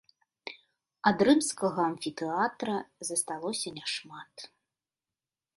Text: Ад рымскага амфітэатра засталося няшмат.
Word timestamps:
Ад 1.09 1.17
рымскага 1.27 1.81
амфітэатра 1.91 2.77
засталося 3.11 3.67
няшмат. 3.79 4.35